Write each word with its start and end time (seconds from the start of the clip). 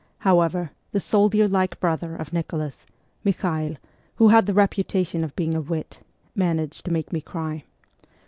However, 0.17 0.71
the 0.93 0.99
soldier 0.99 1.47
like 1.47 1.79
brother 1.79 2.15
of 2.15 2.33
Nicholas, 2.33 2.87
Mikhael, 3.23 3.75
who 4.15 4.29
had 4.29 4.47
the 4.47 4.53
reputation 4.55 5.23
of 5.23 5.35
being 5.35 5.53
a 5.53 5.61
wit, 5.61 5.99
managed 6.33 6.85
to 6.85 6.91
make 6.91 7.13
me 7.13 7.21
cry. 7.21 7.65